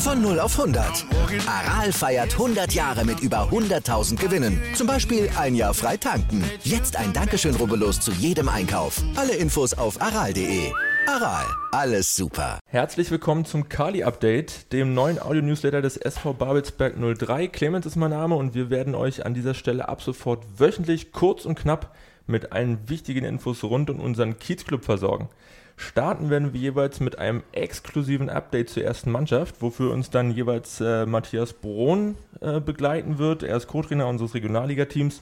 [0.00, 1.04] Von 0 auf 100.
[1.46, 4.58] Aral feiert 100 Jahre mit über 100.000 Gewinnen.
[4.74, 6.42] Zum Beispiel ein Jahr frei tanken.
[6.62, 9.02] Jetzt ein Dankeschön, rubbellos zu jedem Einkauf.
[9.14, 10.72] Alle Infos auf aral.de.
[11.06, 12.60] Aral, alles super.
[12.64, 17.48] Herzlich willkommen zum Kali Update, dem neuen Audio-Newsletter des SV Babelsberg 03.
[17.48, 21.44] Clemens ist mein Name und wir werden euch an dieser Stelle ab sofort wöchentlich kurz
[21.44, 21.94] und knapp
[22.30, 25.28] mit allen wichtigen Infos rund um unseren Kiezclub versorgen.
[25.76, 30.80] Starten werden wir jeweils mit einem exklusiven Update zur ersten Mannschaft, wofür uns dann jeweils
[30.80, 33.42] äh, Matthias Brohn äh, begleiten wird.
[33.42, 35.20] Er ist Co-Trainer unseres Regionalliga-Teams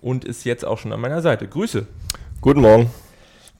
[0.00, 1.48] und ist jetzt auch schon an meiner Seite.
[1.48, 1.86] Grüße.
[2.40, 2.90] Guten Morgen.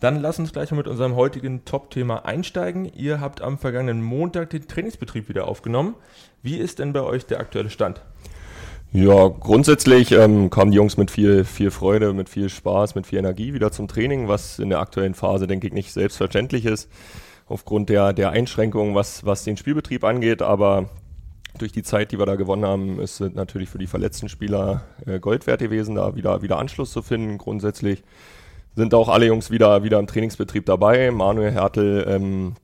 [0.01, 2.85] Dann lass uns gleich mal mit unserem heutigen Top-Thema einsteigen.
[2.95, 5.97] Ihr habt am vergangenen Montag den Trainingsbetrieb wieder aufgenommen.
[6.41, 8.01] Wie ist denn bei euch der aktuelle Stand?
[8.91, 13.19] Ja, grundsätzlich ähm, kamen die Jungs mit viel, viel Freude, mit viel Spaß, mit viel
[13.19, 16.91] Energie wieder zum Training, was in der aktuellen Phase, denke ich, nicht selbstverständlich ist,
[17.47, 20.41] aufgrund der, der Einschränkungen, was, was den Spielbetrieb angeht.
[20.41, 20.89] Aber
[21.59, 24.85] durch die Zeit, die wir da gewonnen haben, ist es natürlich für die verletzten Spieler
[25.05, 27.37] äh, Gold wert gewesen, da wieder, wieder Anschluss zu finden.
[27.37, 28.03] Grundsätzlich
[28.75, 31.11] sind auch alle Jungs wieder, wieder im Trainingsbetrieb dabei.
[31.11, 32.55] Manuel Hertel ähm,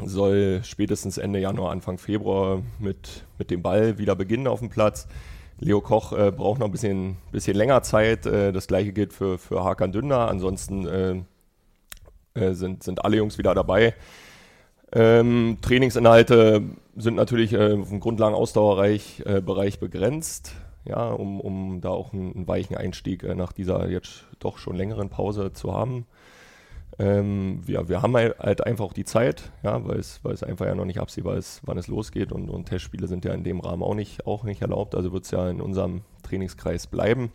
[0.00, 5.08] soll spätestens Ende Januar, Anfang Februar mit, mit dem Ball wieder beginnen auf dem Platz.
[5.58, 8.26] Leo Koch äh, braucht noch ein bisschen, bisschen länger Zeit.
[8.26, 10.28] Äh, das gleiche gilt für, für Hakan Dündar.
[10.28, 11.22] Ansonsten äh,
[12.36, 13.94] äh, sind, sind alle Jungs wieder dabei.
[14.92, 16.62] Ähm, Trainingsinhalte
[16.96, 20.52] sind natürlich äh, auf dem Grundlagen-Ausdauerbereich äh, begrenzt,
[20.84, 25.08] ja, um, um da auch einen, einen weichen Einstieg nach dieser jetzt doch schon längeren
[25.08, 26.06] Pause zu haben.
[26.98, 30.42] Ähm, ja, wir haben halt, halt einfach auch die Zeit, ja, weil es, weil es
[30.42, 33.44] einfach ja noch nicht absehbar ist, wann es losgeht und, und Testspiele sind ja in
[33.44, 37.32] dem Rahmen auch nicht, auch nicht erlaubt, also wird es ja in unserem Trainingskreis bleiben.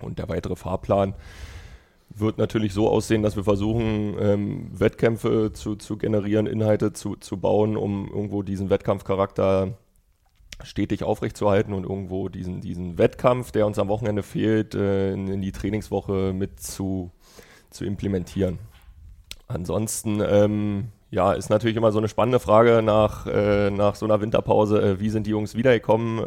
[0.00, 1.14] Und der weitere Fahrplan
[2.10, 7.36] wird natürlich so aussehen, dass wir versuchen, ähm, Wettkämpfe zu, zu generieren, Inhalte zu, zu
[7.38, 9.76] bauen, um irgendwo diesen Wettkampfcharakter
[10.62, 15.42] stetig aufrechtzuerhalten und irgendwo diesen, diesen Wettkampf, der uns am Wochenende fehlt, äh, in, in
[15.42, 17.10] die Trainingswoche mit zu,
[17.70, 18.58] zu implementieren.
[19.46, 24.20] Ansonsten, ähm, ja, ist natürlich immer so eine spannende Frage nach, äh, nach so einer
[24.20, 24.82] Winterpause.
[24.82, 26.26] Äh, wie sind die Jungs wiedergekommen?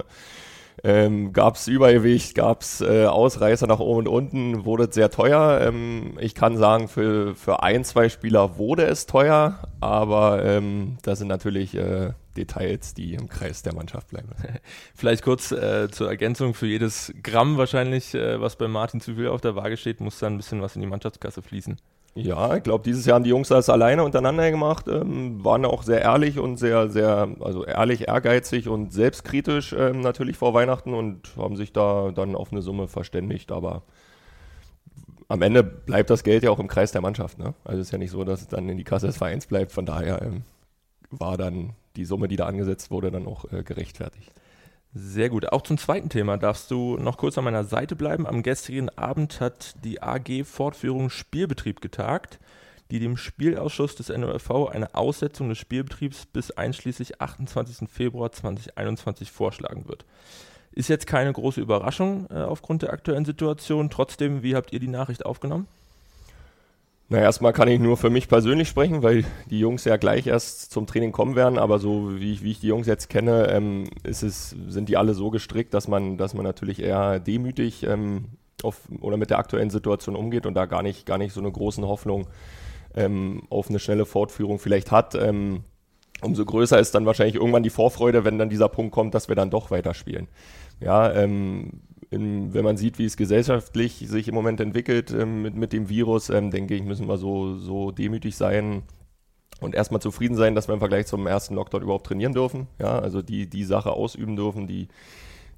[0.84, 5.10] Ähm, gab es Übergewicht, gab es äh, Ausreißer nach oben und unten, wurde es sehr
[5.10, 5.60] teuer.
[5.62, 11.18] Ähm, ich kann sagen, für, für ein, zwei Spieler wurde es teuer, aber ähm, das
[11.18, 14.30] sind natürlich äh, Details, die im Kreis der Mannschaft bleiben.
[14.94, 19.30] Vielleicht kurz äh, zur Ergänzung, für jedes Gramm wahrscheinlich, äh, was bei Martin zu viel
[19.30, 21.78] auf der Waage steht, muss dann ein bisschen was in die Mannschaftskasse fließen.
[22.18, 25.84] Ja, ich glaube, dieses Jahr haben die Jungs das alleine untereinander gemacht, ähm, waren auch
[25.84, 31.36] sehr ehrlich und sehr, sehr, also ehrlich, ehrgeizig und selbstkritisch ähm, natürlich vor Weihnachten und
[31.38, 33.84] haben sich da dann auf eine Summe verständigt, aber
[35.28, 37.38] am Ende bleibt das Geld ja auch im Kreis der Mannschaft.
[37.38, 37.54] Ne?
[37.64, 39.72] Also es ist ja nicht so, dass es dann in die Kasse des Vereins bleibt,
[39.72, 40.42] von daher ähm,
[41.12, 44.32] war dann die Summe, die da angesetzt wurde, dann auch äh, gerechtfertigt.
[44.94, 45.52] Sehr gut.
[45.52, 48.26] Auch zum zweiten Thema darfst du noch kurz an meiner Seite bleiben.
[48.26, 52.40] Am gestrigen Abend hat die AG Fortführung Spielbetrieb getagt,
[52.90, 57.90] die dem Spielausschuss des NOFV eine Aussetzung des Spielbetriebs bis einschließlich 28.
[57.90, 60.06] Februar 2021 vorschlagen wird.
[60.72, 63.90] Ist jetzt keine große Überraschung äh, aufgrund der aktuellen Situation.
[63.90, 65.68] Trotzdem, wie habt ihr die Nachricht aufgenommen?
[67.10, 70.72] Na, erstmal kann ich nur für mich persönlich sprechen, weil die Jungs ja gleich erst
[70.72, 73.86] zum Training kommen werden, aber so wie ich, wie ich die Jungs jetzt kenne, ähm,
[74.04, 78.26] ist es, sind die alle so gestrickt, dass man, dass man natürlich eher demütig ähm,
[78.62, 81.52] auf, oder mit der aktuellen Situation umgeht und da gar nicht, gar nicht so eine
[81.52, 82.28] große Hoffnung
[82.94, 85.16] ähm, auf eine schnelle Fortführung vielleicht hat.
[85.16, 85.64] Ähm,
[86.22, 89.36] umso größer ist dann wahrscheinlich irgendwann die Vorfreude, wenn dann dieser Punkt kommt, dass wir
[89.36, 90.28] dann doch weiterspielen.
[90.82, 95.56] Ja, ähm, in, wenn man sieht, wie es gesellschaftlich sich im Moment entwickelt ähm, mit,
[95.56, 98.84] mit dem Virus, ähm, denke ich, müssen wir so, so demütig sein
[99.60, 102.68] und erstmal zufrieden sein, dass wir im Vergleich zum ersten Lockdown überhaupt trainieren dürfen.
[102.80, 104.88] Ja, also die, die Sache ausüben dürfen, die,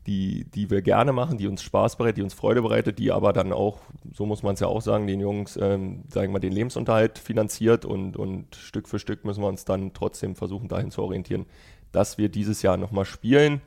[0.08, 3.34] die, die wir gerne machen, die uns Spaß bereitet, die uns Freude bereitet, die aber
[3.34, 3.80] dann auch,
[4.12, 7.86] so muss man es ja auch sagen, den Jungs, ähm, sagen wir, den Lebensunterhalt finanziert
[7.86, 11.46] und, und Stück für Stück müssen wir uns dann trotzdem versuchen, dahin zu orientieren,
[11.92, 13.62] dass wir dieses Jahr nochmal spielen.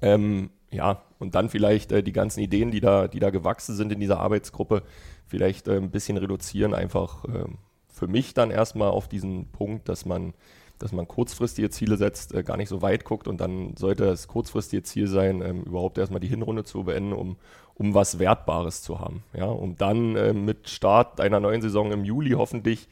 [0.00, 3.92] Ähm, ja, und dann vielleicht äh, die ganzen Ideen, die da, die da gewachsen sind
[3.92, 4.82] in dieser Arbeitsgruppe,
[5.26, 7.44] vielleicht äh, ein bisschen reduzieren, einfach äh,
[7.88, 10.34] für mich dann erstmal auf diesen Punkt, dass man
[10.80, 14.28] dass man kurzfristige Ziele setzt, äh, gar nicht so weit guckt und dann sollte das
[14.28, 17.36] kurzfristige Ziel sein, ähm, überhaupt erstmal die Hinrunde zu beenden, um,
[17.74, 19.22] um was Wertbares zu haben.
[19.34, 22.88] Ja, um dann äh, mit Start einer neuen Saison im Juli hoffentlich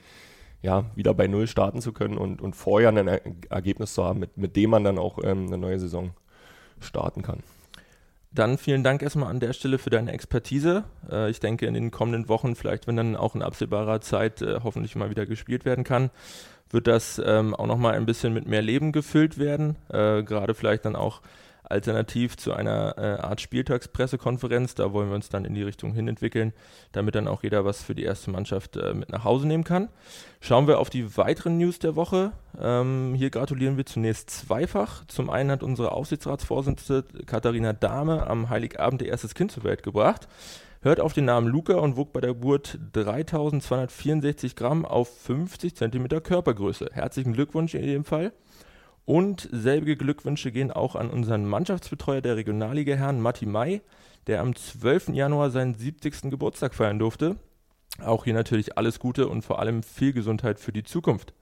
[0.60, 3.08] ja, wieder bei Null starten zu können und, und vorher ein
[3.48, 6.10] Ergebnis zu haben, mit, mit dem man dann auch ähm, eine neue Saison
[6.80, 7.42] starten kann.
[8.30, 10.84] Dann vielen Dank erstmal an der Stelle für deine Expertise.
[11.10, 14.60] Äh, ich denke, in den kommenden Wochen, vielleicht wenn dann auch in absehbarer Zeit äh,
[14.62, 16.10] hoffentlich mal wieder gespielt werden kann,
[16.70, 19.76] wird das ähm, auch nochmal ein bisschen mit mehr Leben gefüllt werden.
[19.88, 21.22] Äh, Gerade vielleicht dann auch
[21.70, 24.74] alternativ zu einer äh, Art Spieltagspressekonferenz.
[24.74, 26.52] Da wollen wir uns dann in die Richtung hin entwickeln,
[26.92, 29.88] damit dann auch jeder was für die erste Mannschaft äh, mit nach Hause nehmen kann.
[30.40, 32.32] Schauen wir auf die weiteren News der Woche.
[32.60, 35.04] Ähm, hier gratulieren wir zunächst zweifach.
[35.06, 40.28] Zum einen hat unsere Aufsichtsratsvorsitzende Katharina Dahme am Heiligabend ihr erstes Kind zur Welt gebracht.
[40.80, 46.20] Hört auf den Namen Luca und wog bei der Geburt 3264 Gramm auf 50 Zentimeter
[46.20, 46.90] Körpergröße.
[46.92, 48.32] Herzlichen Glückwunsch in dem Fall.
[49.08, 53.80] Und selbige Glückwünsche gehen auch an unseren Mannschaftsbetreuer der Regionalliga Herrn Matti Mai,
[54.26, 55.14] der am 12.
[55.14, 56.30] Januar seinen 70.
[56.30, 57.36] Geburtstag feiern durfte.
[58.04, 61.32] Auch hier natürlich alles Gute und vor allem viel Gesundheit für die Zukunft.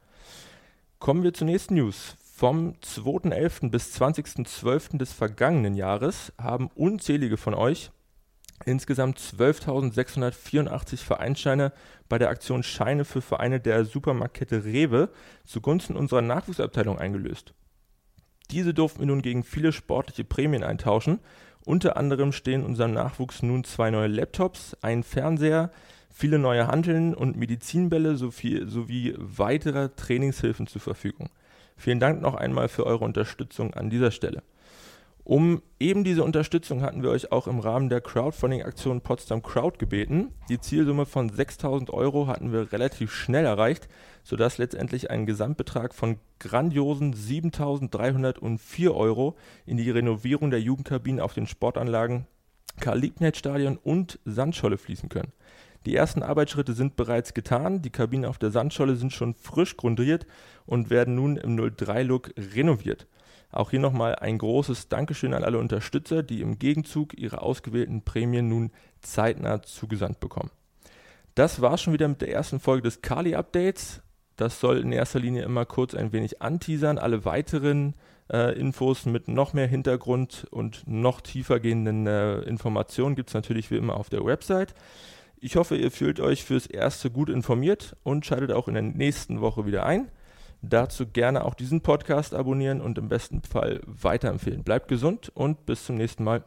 [1.00, 2.14] Kommen wir zur nächsten News.
[2.36, 3.70] Vom 2.11.
[3.70, 4.98] bis 20.12.
[4.98, 7.90] des vergangenen Jahres haben unzählige von euch
[8.64, 11.72] insgesamt 12.684 Vereinsscheine
[12.08, 15.10] bei der Aktion Scheine für Vereine der Supermarktkette Rewe
[15.44, 17.54] zugunsten unserer Nachwuchsabteilung eingelöst.
[18.50, 21.18] Diese durften wir nun gegen viele sportliche Prämien eintauschen.
[21.64, 25.70] Unter anderem stehen unserem Nachwuchs nun zwei neue Laptops, ein Fernseher,
[26.10, 31.28] viele neue Hanteln und Medizinbälle sowie, sowie weitere Trainingshilfen zur Verfügung.
[31.76, 34.42] Vielen Dank noch einmal für eure Unterstützung an dieser Stelle.
[35.26, 40.32] Um eben diese Unterstützung hatten wir euch auch im Rahmen der Crowdfunding-Aktion Potsdam Crowd gebeten.
[40.48, 43.88] Die Zielsumme von 6000 Euro hatten wir relativ schnell erreicht,
[44.22, 49.36] sodass letztendlich ein Gesamtbetrag von grandiosen 7304 Euro
[49.66, 52.28] in die Renovierung der Jugendkabinen auf den Sportanlagen
[52.78, 55.32] Karl-Liebknecht-Stadion und Sandscholle fließen können.
[55.86, 57.82] Die ersten Arbeitsschritte sind bereits getan.
[57.82, 60.24] Die Kabinen auf der Sandscholle sind schon frisch grundiert
[60.66, 63.08] und werden nun im 03-Look renoviert.
[63.56, 68.48] Auch hier nochmal ein großes Dankeschön an alle Unterstützer, die im Gegenzug ihre ausgewählten Prämien
[68.48, 68.70] nun
[69.00, 70.50] zeitnah zugesandt bekommen.
[71.34, 74.02] Das war schon wieder mit der ersten Folge des Kali-Updates.
[74.36, 76.98] Das soll in erster Linie immer kurz ein wenig anteasern.
[76.98, 77.94] Alle weiteren
[78.30, 83.70] äh, Infos mit noch mehr Hintergrund und noch tiefer gehenden äh, Informationen gibt es natürlich
[83.70, 84.74] wie immer auf der Website.
[85.40, 89.40] Ich hoffe, ihr fühlt euch fürs Erste gut informiert und schaltet auch in der nächsten
[89.40, 90.10] Woche wieder ein.
[90.68, 94.64] Dazu gerne auch diesen Podcast abonnieren und im besten Fall weiterempfehlen.
[94.64, 96.44] Bleibt gesund und bis zum nächsten Mal.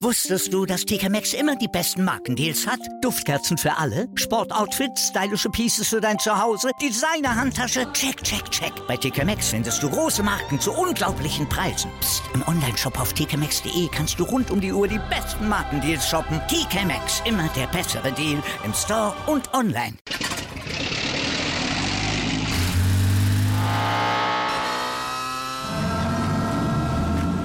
[0.00, 2.80] Wusstest du, dass TK Maxx immer die besten Markendeals hat?
[3.02, 8.72] Duftkerzen für alle, Sportoutfits, stylische Pieces für dein Zuhause, Designer-Handtasche, check, check, check.
[8.88, 11.90] Bei TK Maxx findest du große Marken zu unglaublichen Preisen.
[12.00, 12.22] Psst.
[12.34, 16.40] im Onlineshop auf tkmaxx.de kannst du rund um die Uhr die besten Markendeals shoppen.
[16.48, 19.96] TK Maxx, immer der bessere Deal im Store und online.